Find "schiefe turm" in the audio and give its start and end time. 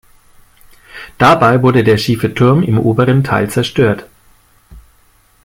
1.99-2.63